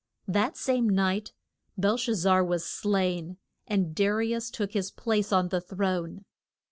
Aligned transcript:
]That 0.39 0.57
same 0.57 0.89
night 0.89 1.31
Bel 1.77 1.95
shaz 1.95 2.15
zar 2.15 2.43
was 2.43 2.65
slain, 2.65 3.37
and 3.67 3.93
Da 3.93 4.07
ri 4.07 4.33
us 4.33 4.49
took 4.49 4.71
his 4.71 4.89
place 4.89 5.31
on 5.31 5.49
the 5.49 5.61
throne. 5.61 6.25